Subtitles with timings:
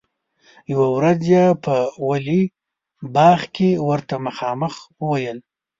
[0.71, 1.75] یوه ورځ یې په
[2.07, 2.41] ولي
[3.15, 5.37] باغ کې ورته مخامخ وویل.